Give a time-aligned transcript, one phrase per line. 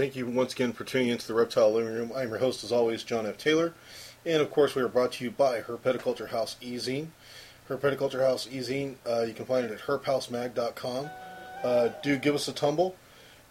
[0.00, 2.10] Thank you once again for tuning into the Reptile Living Room.
[2.16, 3.36] I'm your host, as always, John F.
[3.36, 3.74] Taylor.
[4.24, 7.08] And of course, we are brought to you by Herpetoculture House Ezine.
[7.68, 11.10] Herpetoculture House Ezine, uh, you can find it at herphousemag.com.
[11.62, 12.96] Uh, do give us a tumble,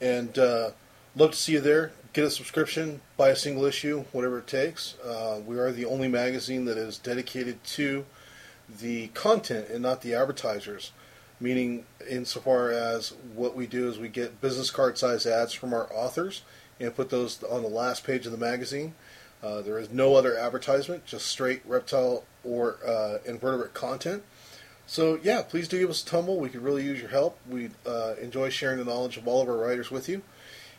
[0.01, 0.71] and uh,
[1.15, 1.91] love to see you there.
[2.13, 4.97] Get a subscription, buy a single issue, whatever it takes.
[5.05, 8.07] Uh, we are the only magazine that is dedicated to
[8.67, 10.93] the content and not the advertisers.
[11.41, 15.91] Meaning, insofar as what we do is we get business card size ads from our
[15.93, 16.41] authors
[16.79, 18.93] and put those on the last page of the magazine.
[19.41, 24.23] Uh, there is no other advertisement, just straight reptile or uh, invertebrate content.
[24.85, 26.39] So, yeah, please do give us a tumble.
[26.39, 27.37] We could really use your help.
[27.47, 30.23] We uh, enjoy sharing the knowledge of all of our writers with you.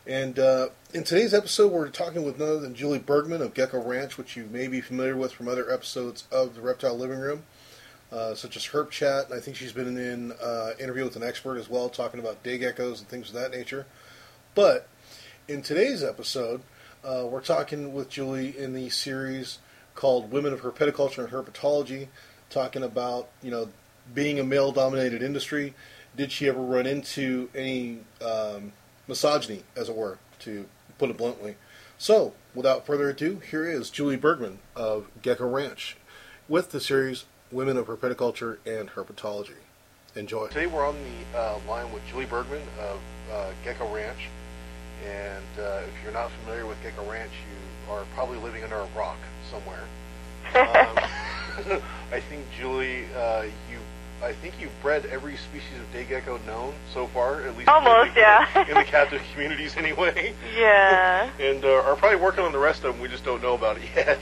[0.07, 3.83] And uh, in today's episode, we're talking with none other than Julie Bergman of Gecko
[3.83, 7.45] Ranch, which you may be familiar with from other episodes of the Reptile Living Room,
[8.13, 9.27] uh, such as Herp Chat.
[9.27, 12.43] And I think she's been in uh, interview with an expert as well, talking about
[12.43, 13.87] day geckos and things of that nature.
[14.55, 14.89] But
[15.49, 16.63] in today's episode,
[17.05, 19.59] uh, we're talking with Julie in the series
[19.95, 22.09] called Women of Herpetoculture and Herpetology,
[22.51, 23.69] talking about, you know,
[24.15, 25.75] being a male dominated industry.
[26.17, 28.73] Did she ever run into any um,
[29.07, 30.67] misogyny, as it were, to
[30.99, 31.57] put it bluntly?
[31.97, 35.97] So, without further ado, here is Julie Bergman of Gecko Ranch
[36.49, 39.57] with the series Women of Herpetoculture and Herpetology.
[40.15, 40.47] Enjoy.
[40.47, 43.01] Today we're on the uh, line with Julie Bergman of
[43.33, 44.29] uh, Gecko Ranch.
[45.05, 48.87] And uh, if you're not familiar with Gecko Ranch, you are probably living under a
[48.97, 49.19] rock
[49.51, 49.83] somewhere.
[50.57, 51.81] Um,
[52.13, 53.79] I think Julie, uh, you,
[54.23, 58.09] I think you've bred every species of day gecko known so far, at least Almost,
[58.09, 58.69] in the, yeah.
[58.69, 60.35] in the captive communities anyway.
[60.57, 61.29] Yeah.
[61.41, 63.03] And uh, are probably working on the rest of them.
[63.03, 64.21] We just don't know about it yet.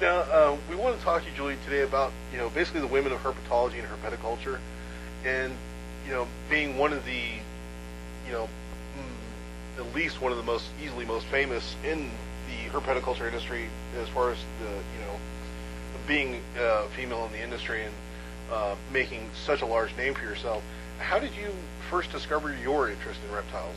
[0.00, 2.86] Now, uh, we want to talk to you, Julie, today about you know basically the
[2.86, 4.58] women of herpetology and herpetoculture,
[5.24, 5.54] and
[6.06, 7.22] you know being one of the
[8.26, 8.48] you know
[8.98, 12.10] mm, at least one of the most easily most famous in
[12.48, 13.68] the herpetoculture industry
[14.00, 15.18] as far as the you know
[16.06, 17.94] being uh, female in the industry and
[18.52, 20.62] uh, making such a large name for yourself.
[20.98, 21.50] How did you
[21.90, 23.76] first discover your interest in reptiles?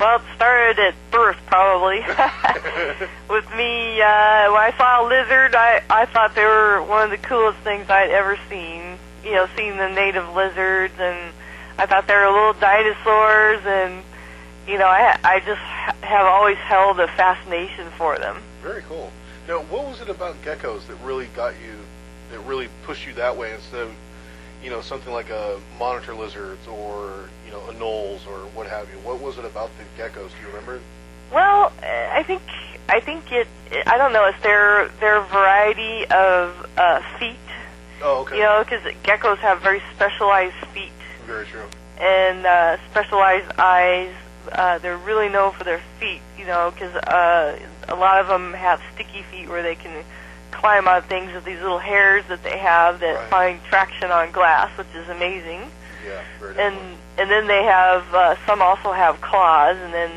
[0.00, 2.00] Well, it started at birth, probably.
[3.28, 7.10] With me, uh, when I saw a lizard, I, I thought they were one of
[7.10, 8.98] the coolest things I'd ever seen.
[9.22, 11.34] You know, seeing the native lizards, and
[11.78, 14.02] I thought they were little dinosaurs, and,
[14.66, 15.60] you know, I, I just
[16.02, 18.38] have always held a fascination for them.
[18.62, 19.12] Very cool.
[19.46, 21.76] Now, what was it about geckos that really got you,
[22.32, 23.94] that really pushed you that way instead of,
[24.62, 28.96] you know, something like a monitor lizards or, you know, anoles or what have you?
[28.98, 30.30] What was it about the geckos?
[30.30, 30.80] Do you remember?
[31.32, 32.42] Well, uh, I think
[32.88, 33.46] I think it.
[33.86, 34.24] I don't know.
[34.26, 37.36] It's their their variety of uh, feet.
[38.02, 38.36] Oh, okay.
[38.36, 40.90] You know, because geckos have very specialized feet
[41.26, 41.66] Very true.
[42.00, 44.12] and uh, specialized eyes.
[44.50, 46.20] Uh, they're really known for their feet.
[46.36, 50.04] You know, because uh, a lot of them have sticky feet where they can
[50.50, 53.28] climb on things with these little hairs that they have that Right.
[53.30, 55.70] find traction on glass, which is amazing
[56.06, 56.76] Yeah, very and
[57.18, 60.10] and then they have uh, some also have claws, and then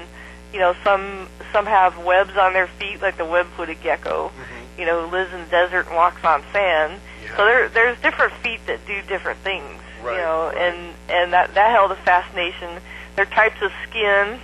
[0.54, 4.32] you know some some have webs on their feet, like the web-footed gecko.
[4.36, 4.80] Mhm.
[4.80, 7.00] You know, who lives in the desert and walks on sand.
[7.24, 7.36] Yeah.
[7.38, 9.82] So there there's different feet that do different things.
[10.02, 10.58] Right, you know, right.
[10.58, 12.80] and and that that held a fascination.
[13.16, 14.40] Their types of skin,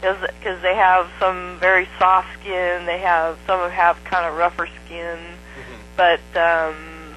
[0.00, 2.86] because they have some very soft skin.
[2.86, 5.18] They have some of have kind of rougher skin,
[5.56, 5.76] Mhm.
[5.96, 6.76] but um,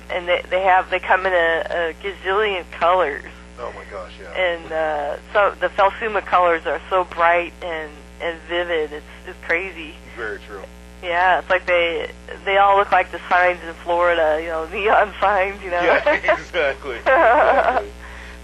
[0.09, 3.23] and they they have they come in a, a gazillion colors
[3.59, 4.33] Oh my gosh, yeah.
[4.41, 7.91] and uh, so the Phelsuma colors are so bright and
[8.21, 8.91] and vivid.
[8.91, 9.93] It's it's crazy.
[10.17, 10.63] Very true.
[11.03, 12.11] Yeah, it's like they
[12.45, 14.39] they all look like the signs in Florida.
[14.41, 15.61] You know, neon signs.
[15.63, 15.81] You know.
[15.81, 16.95] Yeah, exactly.
[16.97, 17.89] exactly.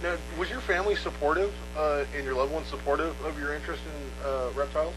[0.02, 4.26] Now, was your family supportive uh, and your loved ones supportive of your interest in
[4.26, 4.94] uh, reptiles?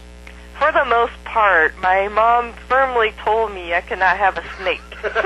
[0.58, 4.80] For the most part, my mom firmly told me I could not have a snake,
[5.02, 5.16] but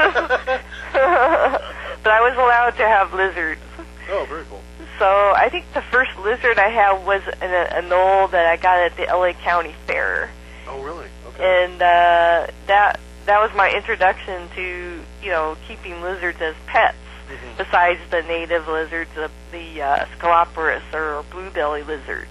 [2.13, 3.61] I was allowed to have lizards.
[4.09, 4.63] Oh, very cool.
[4.99, 5.05] So
[5.37, 9.05] I think the first lizard I had was an, anole that I got at the
[9.05, 10.31] LA County Fair.
[10.69, 11.07] Oh, really?
[11.29, 11.65] Okay.
[11.65, 16.97] and uh, that that was my introduction to you know keeping lizards as pets.
[17.29, 17.57] Mhm.
[17.59, 22.31] Besides the native lizards, the, the uh, Sceloporus or blue belly lizards,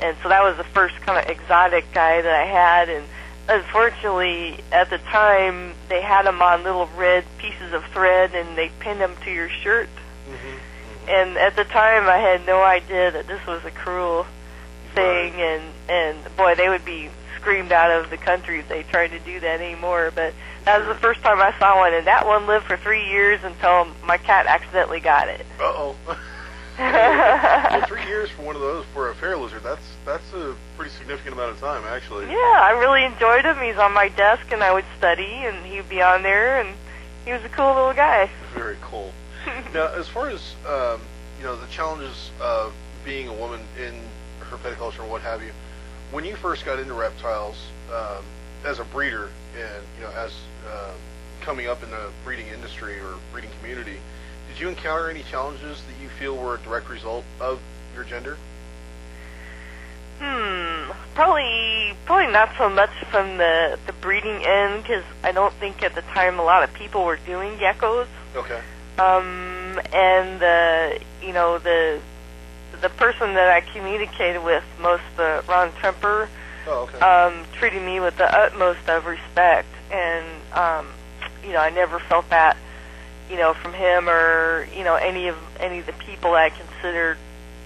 [0.00, 2.88] and so that was the first kind of exotic guy that I had.
[2.88, 3.04] And
[3.48, 8.70] unfortunately, at the time, they had them on little red pieces of thread, and they
[8.80, 9.88] pinned them to your shirt.
[10.28, 10.58] Mhm.
[11.08, 14.26] And at the time, I had no idea that this was a cruel
[14.94, 19.12] thing, and and boy, they would be screamed out of the country if they tried
[19.12, 20.10] to do that anymore.
[20.14, 20.34] But
[20.68, 23.40] that was the first time I saw one, and that one lived for three years
[23.42, 25.46] until my cat accidentally got it.
[25.58, 25.96] Uh oh.
[26.78, 29.62] well, three years for one of those for a fair lizard.
[29.62, 32.26] That's that's a pretty significant amount of time, actually.
[32.26, 33.56] Yeah, I really enjoyed him.
[33.62, 36.76] He's on my desk, and I would study, and he'd be on there, and
[37.24, 38.30] he was a cool little guy.
[38.54, 39.10] Very cool.
[39.72, 41.00] now, as far as um,
[41.38, 42.74] you know, the challenges of
[43.06, 43.94] being a woman in
[44.40, 45.52] herpetoculture and what have you,
[46.10, 47.56] when you first got into reptiles
[47.90, 48.22] um,
[48.66, 50.32] as a breeder, and you know, as
[50.70, 50.92] uh,
[51.40, 53.98] coming up in the breeding industry or breeding community,
[54.48, 57.60] did you encounter any challenges that you feel were a direct result of
[57.94, 58.36] your gender?
[60.20, 65.82] Hmm, probably probably not so much from the the breeding end because I don't think
[65.82, 68.06] at the time a lot of people were doing geckos.
[68.34, 68.60] Okay.
[68.98, 72.00] Um, and the you know the
[72.80, 76.28] the person that I communicated with most, uh, Ron Tremper,
[76.70, 76.98] Oh, okay.
[76.98, 80.86] um, treated me with the utmost of respect, and um,
[81.42, 82.56] you know I never felt that
[83.30, 87.16] you know from him or you know any of any of the people I considered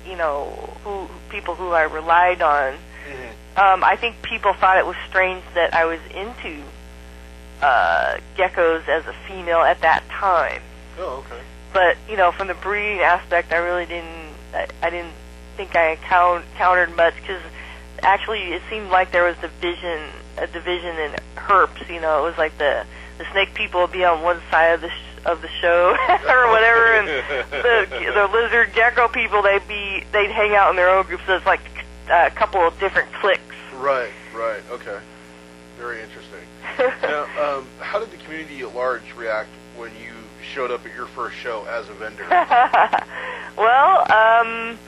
[0.09, 0.47] you know
[0.85, 2.75] who people who I relied on.
[2.75, 3.59] Mhm.
[3.59, 6.63] Um, I think people thought it was strange that I was into
[7.61, 10.63] uh, geckos as a female at that time.
[10.99, 11.43] Oh, okay.
[11.73, 14.35] But you know, from the breeding aspect, I really didn't.
[14.55, 15.15] I, I didn't
[15.57, 17.43] think I encountered encountered much because
[18.03, 20.01] actually it seemed like there was division,
[20.39, 21.89] a division in herps.
[21.89, 22.85] You know, it was like the
[23.19, 25.91] the snake people would be on one side of the sh- of the show
[26.29, 27.09] or whatever, and
[27.51, 31.23] the the lizard gecko people they'd be they'd hang out in their own groups.
[31.27, 31.61] So it's like
[32.11, 33.43] uh, a couple of different cliques.
[33.77, 34.63] Right, right.
[34.71, 34.99] Okay.
[35.79, 36.41] Very interesting.
[37.03, 40.13] now, um, how did the community at large react when you
[40.43, 42.27] showed up at your first show as a vendor?
[43.57, 44.79] well, um,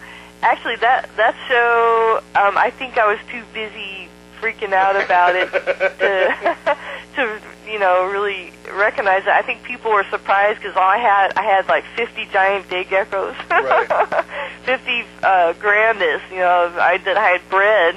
[0.45, 4.09] actually, that that show, um, I think I was too busy
[4.41, 6.77] freaking out about it to
[7.17, 9.29] to you know really recognize it.
[9.29, 12.85] I think people were surprised because all I had I had like 50 giant day
[12.85, 14.25] geckos, Right.
[14.65, 17.95] 50 uh, grandis, you know, I that I had bred,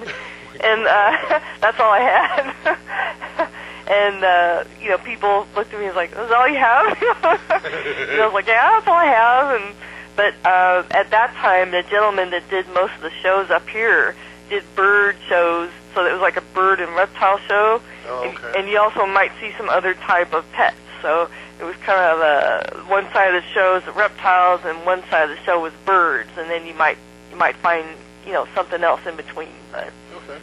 [0.64, 2.78] and uh, that's all I had.
[3.90, 6.58] And uh, you know, people looked at me and was like, "Is that all you
[6.60, 6.88] have?"
[8.12, 9.76] and I was like, "Yeah, that's all I have." And
[10.18, 14.16] but uh, at that time, the gentleman that did most of the shows up here
[14.50, 17.82] did bird shows, so it was like a bird and reptile show.
[18.08, 18.60] Oh, okay.
[18.60, 20.76] and you also might see some other type of pets.
[21.04, 21.30] So
[21.60, 25.30] it was kind of uh, one side of the show is reptiles, and one side
[25.30, 26.98] of the show was birds, and then you might
[27.30, 27.86] you might find
[28.26, 29.54] you know something else in between.
[29.72, 30.40] But okay.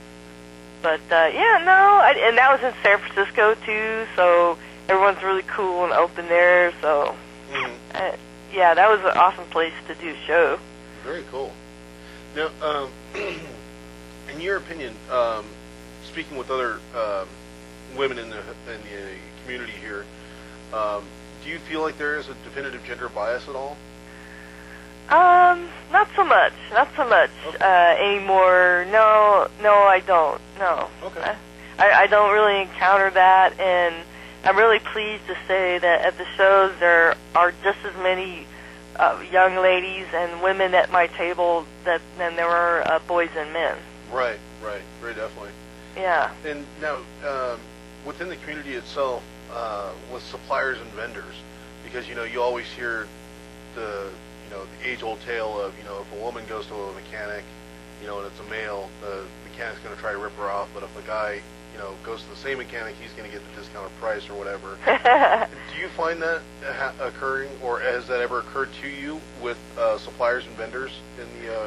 [0.82, 4.06] but uh, yeah, no, I, and that was in San Francisco too.
[4.14, 4.56] So
[4.88, 6.72] everyone's really cool and open there.
[6.80, 7.16] So
[8.54, 10.58] yeah, that was an awesome place to do show.
[11.02, 11.52] Very cool.
[12.36, 12.90] Now, um,
[14.32, 15.44] in your opinion, um,
[16.04, 17.28] speaking with other um,
[17.96, 20.04] women in the in the community here,
[20.72, 21.04] um,
[21.42, 23.76] do you feel like there is a definitive gender bias at all?
[25.10, 27.58] Um, not so much, not so much Okay.
[27.60, 28.86] uh, anymore.
[28.90, 30.40] No, no, I don't.
[30.58, 30.88] No.
[31.02, 31.34] Okay.
[31.78, 33.94] I, I don't really encounter that, and
[34.44, 38.46] I'm really pleased to say that at the shows there are just as many
[38.96, 43.52] uh, young ladies and women at my table that than there are uh, boys and
[43.54, 43.78] men.
[44.12, 45.50] Right, right, very definitely.
[45.96, 46.30] Yeah.
[46.44, 46.96] And now,
[47.26, 47.58] um,
[48.04, 51.34] within the community itself, uh, with suppliers and vendors,
[51.82, 53.08] because you know you always hear
[53.74, 54.10] the
[54.44, 57.44] you know the age-old tale of you know if a woman goes to a mechanic,
[58.02, 60.68] you know, and it's a male, the mechanic's going to try to rip her off,
[60.74, 61.40] but if a guy
[61.74, 64.34] you know goes to the same mechanic, he's going to get the discounted price or
[64.34, 64.78] whatever.
[65.74, 69.98] Do you find that ha- occurring, or has that ever occurred to you with uh,
[69.98, 71.66] suppliers and vendors in the uh,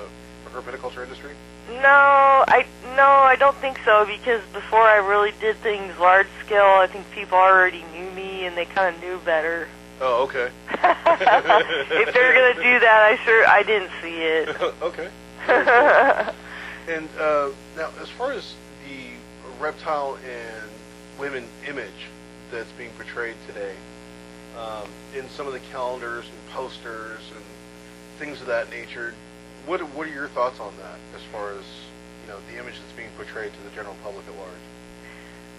[0.53, 1.31] herpetoculture industry?
[1.69, 6.79] No, I no, I don't think so because before I really did things large scale,
[6.79, 9.67] I think people already knew me and they kind of knew better.
[9.99, 10.49] Oh, okay.
[10.71, 14.61] if they're gonna do that, I sure I didn't see it.
[14.81, 15.09] okay.
[16.87, 18.55] And uh, now, as far as
[19.59, 20.69] reptile and
[21.19, 22.07] women image
[22.51, 23.73] that's being portrayed today
[24.57, 27.43] um, in some of the calendars and posters and
[28.17, 29.13] things of that nature,
[29.65, 30.97] what what are your thoughts on that?
[31.15, 31.63] As far as
[32.23, 34.51] you know, the image that's being portrayed to the general public at large.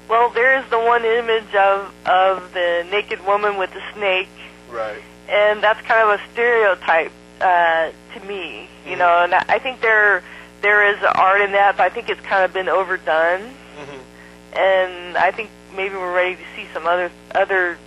[0.09, 4.29] well, there is the one image of of the naked woman with the snake,
[4.71, 5.03] Right.
[5.29, 8.99] and that's kind of a stereotype uh, to me, you Mhm.
[8.99, 9.23] know.
[9.25, 10.23] And I I think there
[10.63, 13.55] there is art in that, but I think it's kind of been overdone.
[14.53, 17.79] And I think maybe we're ready to see some other other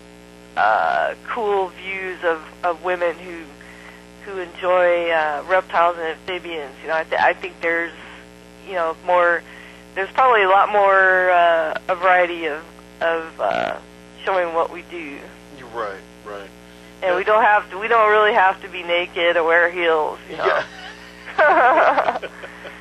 [0.56, 3.44] uh, cool views of, of women who
[4.25, 6.74] who enjoy uh, reptiles and amphibians.
[6.82, 7.94] You know, I, th- I think there's
[8.68, 9.41] you know more.
[9.96, 12.63] There's probably a lot more uh, a variety of
[13.01, 13.80] of uh,
[14.24, 15.18] showing what we do,
[15.58, 16.00] You're right.
[16.25, 16.50] Right.
[17.01, 17.80] and we don't have to.
[17.80, 20.20] We don't really have to be naked or wear heels.
[20.30, 20.46] You know?
[21.38, 22.20] Yeah.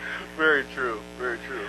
[0.37, 1.01] very true.
[1.19, 1.65] Very true.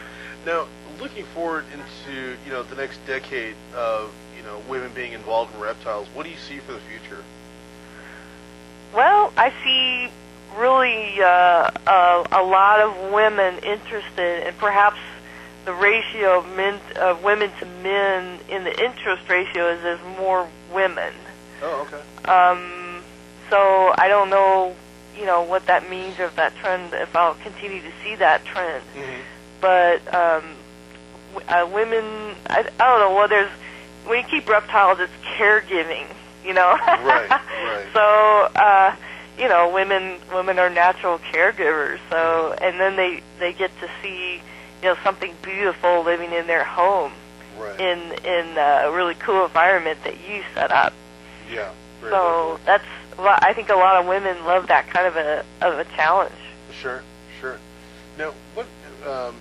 [0.46, 0.68] Now,
[1.12, 5.60] looking forward into you know the next decade of you know women being involved in
[5.60, 7.24] reptiles, what do you see for the future?
[8.94, 10.12] Well, I see
[10.58, 15.00] really uh, a, a lot of women interested, and perhaps
[15.66, 20.48] the ratio of men of women to men in the interest ratio is there's more
[20.74, 21.14] women.
[21.62, 22.30] Oh, okay.
[22.30, 23.04] Um,
[23.50, 24.76] so I don't know,
[25.18, 28.46] you know, what that means or if that trend, if I'll continue to see that
[28.46, 28.84] trend.
[28.96, 29.22] Mm-hmm.
[29.60, 30.44] But um,
[31.48, 33.16] uh, women, I, I don't know.
[33.16, 33.52] Well, there's
[34.06, 36.06] when you keep reptiles, it's caregiving,
[36.46, 36.72] you know.
[36.88, 37.30] Right,
[37.64, 37.86] right.
[37.94, 38.96] So, uh,
[39.38, 42.00] you know, women women are natural caregivers.
[42.10, 44.42] So, and then they they get to see,
[44.82, 47.14] you know, something beautiful living in their home
[47.60, 47.80] Right.
[47.80, 50.94] in in a really cool environment that you set up.
[51.52, 51.70] yeah.
[52.00, 52.84] Very So that's
[53.20, 56.34] lot- I think a lot of women love that kind of a of a challenge.
[56.72, 57.04] Sure.
[57.40, 57.58] Sure.
[58.18, 58.66] Now, what
[59.08, 59.36] um,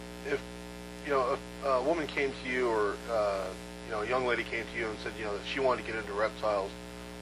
[1.06, 3.44] you know if a woman came to you or uh,
[3.86, 5.84] you know a young lady came to you and said you know that she wanted
[5.84, 6.70] to get into reptiles?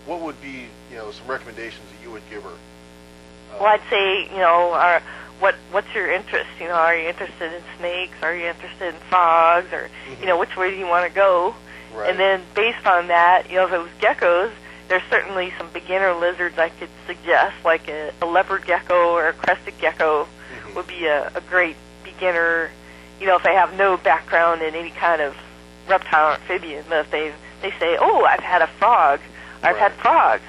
[0.07, 2.49] What would be you know some recommendations that you would give her?
[2.51, 5.03] Uh, Well, I'd say you know, are,
[5.41, 6.49] what what's your interest?
[6.61, 8.17] You know, are you interested in snakes?
[8.23, 9.73] Are you interested in frogs?
[9.73, 10.21] Or Mhm.
[10.21, 11.55] you know, which way do you want to go?
[11.95, 12.11] Right.
[12.11, 14.53] And then based on that, you know, if it was geckos,
[14.89, 19.33] there's certainly some beginner lizards I could suggest, like a, a leopard gecko or a
[19.33, 20.75] crested gecko Mhm.
[20.75, 22.71] would be a, a great beginner.
[23.21, 25.37] You know, if they have no background in any kind of
[25.89, 27.33] reptile or amphibian, but if they
[27.63, 29.21] they say, "Oh, I've had a frog,"
[29.63, 30.43] I've had frogs,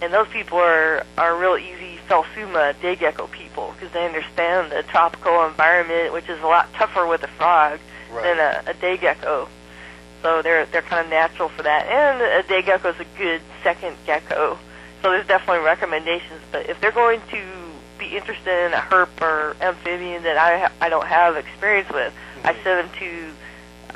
[0.00, 4.82] and those people are are real easy Phelsuma day gecko people because they understand the
[4.84, 7.78] tropical environment, which is a lot tougher with a frog
[8.10, 8.22] Right.
[8.22, 9.48] than a, a day gecko.
[10.22, 13.40] So they're they're kind of natural for that, and a day gecko is a good
[13.62, 14.58] second gecko.
[15.02, 16.40] So there's definitely recommendations.
[16.52, 17.42] But if they're going to
[17.98, 22.12] be interested in a herp or amphibian that I ha- I don't have experience with,
[22.44, 22.62] I Mhm.
[22.62, 23.32] send them to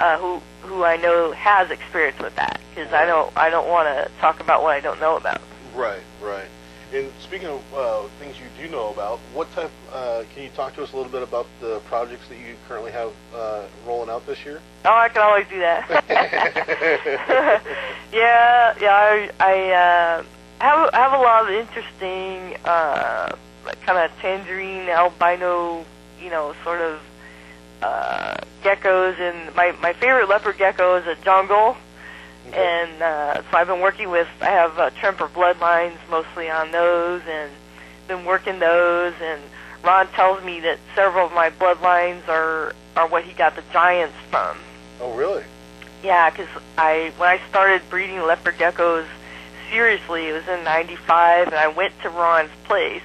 [0.03, 3.89] uh, who who I know has experience with that because I don't I don't want
[3.89, 5.41] to talk about what I don't know about.
[5.75, 6.47] Right, right.
[6.93, 9.71] And speaking of uh, things you do know about, what type?
[9.93, 12.91] Uh, can you talk to us a little bit about the projects that you currently
[12.91, 14.61] have uh, rolling out this year?
[14.85, 15.87] Oh, I can always do that.
[18.13, 18.91] yeah, yeah.
[18.91, 20.25] I, I uh,
[20.61, 23.37] have have a lot of interesting, uh,
[23.83, 25.85] kind of tangerine albino,
[26.21, 27.01] you know, sort of
[27.83, 29.19] uh, geckos.
[29.21, 31.77] And my my favorite leopard gecko is a jungle.
[32.49, 32.59] Okay.
[32.59, 37.23] And uh, so I've been working with, I have uh, Tremper bloodlines mostly on those
[37.29, 37.51] and
[38.09, 39.15] been working those.
[39.21, 39.41] And
[39.85, 44.17] Ron tells me that several of my bloodlines are, are what he got the giants
[44.31, 44.57] from.
[45.01, 45.45] oh, really?
[46.03, 46.49] Yeah, because
[46.79, 49.07] I, when I started breeding leopard geckos
[49.71, 53.03] seriously, it was in 95 and I went to Ron's place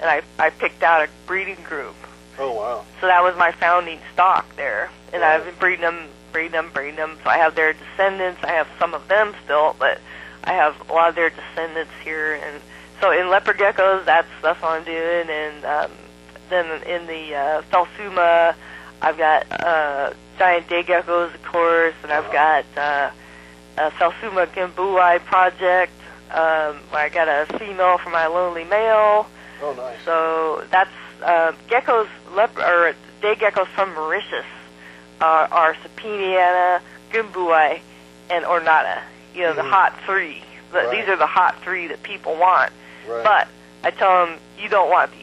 [0.00, 1.94] and I, I picked out a breeding group.
[2.38, 2.84] Oh, wow.
[3.00, 4.90] So that was my founding stock there.
[5.12, 5.28] And Wow.
[5.30, 7.16] I've been breeding them, breeding them, breeding them.
[7.22, 8.40] So I have their descendants.
[8.42, 10.00] I have some of them still, but
[10.44, 12.34] I have a lot of their descendants here.
[12.34, 12.60] And
[13.00, 15.28] so in leopard geckos, that's that's what I'm doing.
[15.30, 15.90] And um,
[16.50, 18.54] then in the uh, Phelsuma,
[19.00, 22.62] I've got uh, giant day geckos, of course, and I've Uh-huh.
[22.74, 23.10] got
[23.78, 25.92] uh, a Phelsuma Guimbeaui project.
[26.30, 29.28] Um, where I got a female for my lonely male.
[29.64, 29.96] Oh, nice.
[30.04, 30.90] So that's
[31.22, 34.44] uh, geckos, lep- or day geckos from Mauritius
[35.20, 36.80] are, are Cepediana,
[37.12, 37.80] Guimbeaui,
[38.30, 39.00] and Ornata.
[39.34, 39.70] You know, the Mhm.
[39.70, 40.42] hot three.
[40.72, 40.90] Right.
[40.90, 42.72] These are the hot three that people want.
[43.08, 43.24] right.
[43.24, 43.48] But
[43.84, 45.20] I tell them, you don't want these.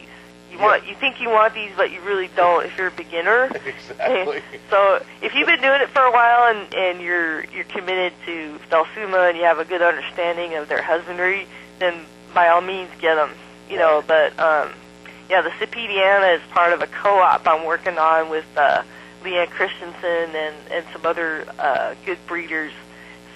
[0.51, 0.65] You Yeah.
[0.65, 3.45] want, you think you want these, but you really don't if you're a beginner.
[3.65, 4.41] exactly.
[4.69, 8.59] So if you've been doing it for a while and, and you're you're committed to
[8.71, 11.47] Phelsuma and you have a good understanding of their husbandry,
[11.79, 13.29] then by all means get them.
[13.71, 14.73] You know, but um,
[15.29, 18.83] yeah, the Cepediana is part of a co-op I'm working on with uh,
[19.23, 22.73] Leanne Christensen and and some other uh, good breeders.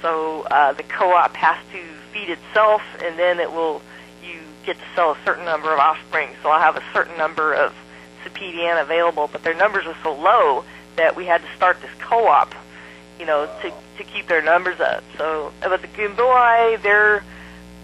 [0.01, 3.81] So uh, the co-op has to feed itself, and then it will
[4.21, 6.27] you get to sell a certain number of offspring.
[6.43, 7.73] So I'll have a certain number of
[8.25, 10.65] Cepediana available, but their numbers are so low
[10.97, 12.53] that we had to start this co-op,
[13.21, 15.01] you know, to to keep their numbers up.
[15.17, 17.23] So, but the Guimbeaui, they're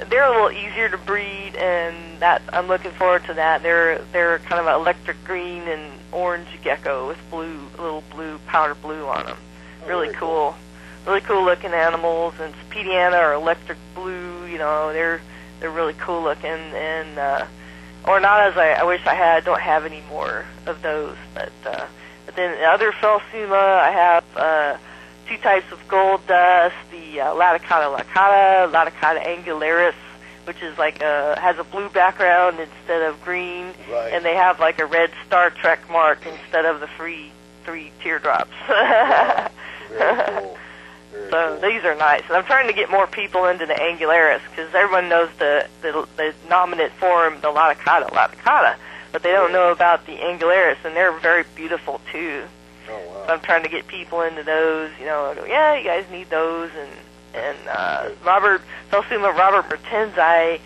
[0.09, 3.63] they're a little easier to breed, and that I'm looking forward to that.
[3.63, 8.75] They're they're kind of an electric green and orange gecko with blue, little blue powder
[8.75, 9.37] blue on them.
[9.83, 10.55] Oh, Really very cool,
[11.05, 12.33] really cool looking animals.
[12.39, 14.45] And Pediana are electric blue.
[14.45, 15.21] You know, they're
[15.59, 16.49] they're really cool looking.
[16.49, 17.45] And uh,
[18.03, 19.45] Ornatas, I, I wish I had.
[19.45, 21.15] Don't have any more of those.
[21.33, 21.85] But uh,
[22.25, 24.77] but then the other Phelsuma, I have uh,
[25.31, 29.93] two types of gold dust: the uh, Laticauda laticauda, Laticauda angularis,
[30.45, 34.11] which is like a has a blue background instead of green, Right.
[34.13, 37.31] and they have like a red Star Trek mark instead of the three
[37.63, 38.51] three teardrops.
[38.67, 40.57] Very cool.
[41.29, 41.69] So cool.
[41.69, 45.09] these are nice, and I'm trying to get more people into the Angularis because everyone
[45.09, 48.75] knows the, the the nominate form, the Laticauda, Laticauda,
[49.11, 52.43] but they don't know about the Angularis, and they're very beautiful too.
[52.89, 53.25] Oh So wow.
[53.33, 54.91] I'm trying to get people into those.
[54.99, 56.89] You know, I go, yeah, you guys need those, and
[57.33, 58.61] and uh, Robert
[58.91, 60.59] Phelsuma Robertmertensi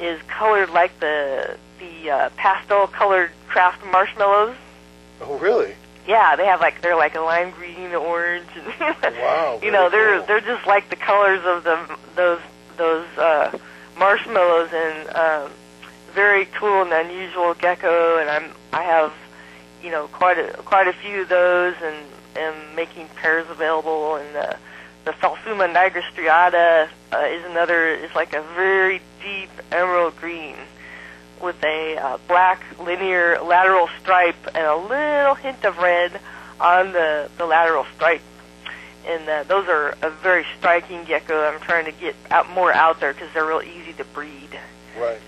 [0.00, 4.56] is colored like the the uh, pastel colored craft marshmallows.
[5.20, 5.74] Oh really?
[6.06, 8.66] Yeah, they have like they're like a lime green, orange, and
[9.16, 10.26] Wow, you know they're cool.
[10.26, 12.40] they're just like the colors of the those
[12.76, 13.58] those uh,
[13.98, 15.50] marshmallows and um,
[16.14, 18.18] very cool and unusual gecko.
[18.18, 19.12] And I'm I have
[19.82, 21.96] you know quite a quite a few of those and
[22.36, 24.16] am making pairs available.
[24.16, 24.54] And uh,
[25.04, 30.56] the Phelsuma nigra striata uh, is another is like a very deep emerald green
[31.42, 36.20] with a uh, black linear lateral stripe and a little hint of red
[36.60, 38.22] on the, the lateral stripe.
[39.06, 41.48] And uh, those are a very striking gecko.
[41.48, 44.50] I'm trying to get out more out there because they're real easy to breed.
[44.98, 45.20] Right.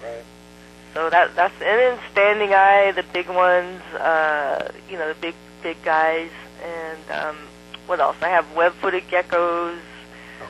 [0.95, 5.83] So that that's and then standingi, the big ones, uh, you know, the big big
[5.85, 6.31] guys,
[6.65, 7.37] and um,
[7.87, 8.17] what else?
[8.23, 9.79] I have web-footed geckos.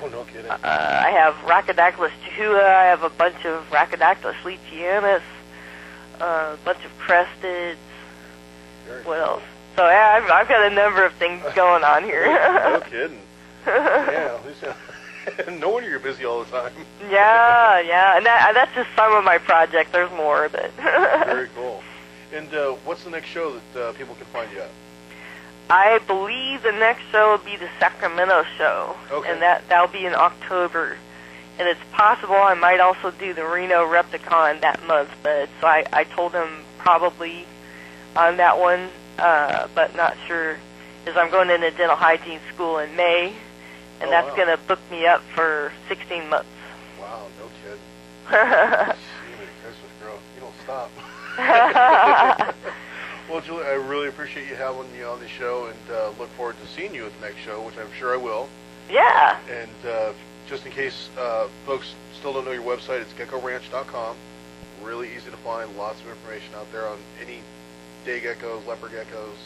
[0.02, 0.50] Oh no kidding.
[0.50, 2.64] Uh, I have Rhacodactylus chahoua.
[2.64, 5.22] I have a bunch of Rhacodactylus leachianus,
[6.20, 7.76] uh, a bunch of cresteds.
[8.86, 9.42] Very What else?
[9.76, 12.24] So yeah, I've, I've got a number of things going on here.
[12.26, 13.20] no kidding.
[13.66, 14.38] Yeah.
[15.58, 16.72] no wonder you're busy all the time.
[17.10, 19.90] yeah, yeah, and that, that's just some of my projects.
[19.92, 21.82] There's more, but Very cool.
[22.32, 24.70] And uh, what's the next show that uh, people can find you at?
[25.68, 29.30] I believe the next show will be the Sacramento show, Okay.
[29.30, 30.96] and that that'll be in October.
[31.58, 35.84] And it's possible I might also do the Reno Repticon that month, but so I
[35.92, 37.44] I told him probably
[38.16, 40.56] on that one, uh, but not sure,
[41.04, 43.34] because I'm going into dental hygiene school in May,
[44.00, 44.36] and Oh, that's wow.
[44.36, 46.48] going to book me up for 16 months.
[47.00, 47.80] Wow, no kidding.
[49.62, 50.90] Christmas, girl, you don't stop.
[53.30, 56.56] well, Julie, I really appreciate you having me on the show, and uh, look forward
[56.60, 58.48] to seeing you at the next show, which I'm sure I will.
[58.90, 59.38] yeah.
[59.50, 60.12] And uh,
[60.48, 64.16] just in case uh, folks still don't know your website, it's geckoranch.com.
[64.82, 65.76] Really easy to find.
[65.76, 67.40] Lots of information out there on any
[68.04, 69.36] day geckos, leopard geckos,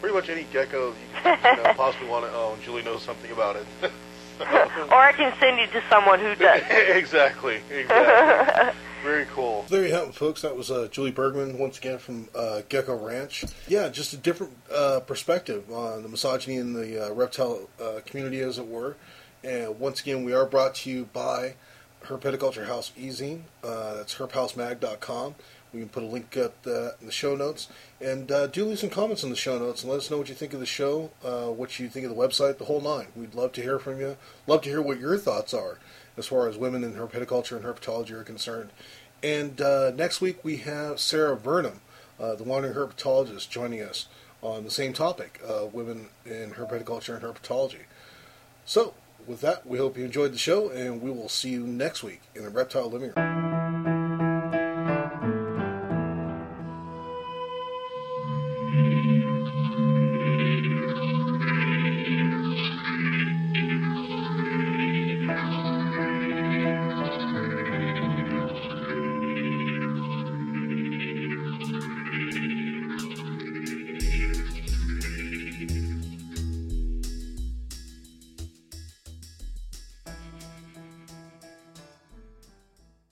[0.00, 2.58] pretty much any gecko you you know, possibly want to own.
[2.62, 3.66] Julie knows something about it.
[4.40, 6.62] or I can send you to someone who does.
[6.70, 8.74] exactly, exactly.
[9.02, 9.64] Very cool.
[9.68, 10.42] There you have it, folks.
[10.42, 13.44] That was uh, Julie Bergman once again from uh, Gecko Ranch.
[13.68, 18.40] Yeah, just a different uh, perspective on the misogyny in the uh, reptile uh, community,
[18.40, 18.96] as it were.
[19.44, 21.54] And once again, we are brought to you by
[22.04, 23.42] Herpetoculture House Ezine.
[23.62, 25.36] Uh, that's herphousemag.com.
[25.72, 27.68] We can put a link up uh, in the show notes.
[28.00, 30.28] And uh, do leave some comments in the show notes and let us know what
[30.28, 33.08] you think of the show, uh, what you think of the website, the whole nine.
[33.14, 34.16] We'd love to hear from you.
[34.46, 35.78] Love to hear what your thoughts are
[36.16, 38.70] as far as women in herpetoculture and herpetology are concerned.
[39.22, 41.80] And uh, next week we have Sarah Burnham,
[42.18, 44.06] uh, the wandering herpetologist, joining us
[44.42, 45.40] on the same topic,
[45.72, 47.84] women in herpetoculture and herpetology.
[48.64, 48.94] So,
[49.26, 52.22] with that, we hope you enjoyed the show, and we will see you next week
[52.34, 53.45] in the Reptile Living Room.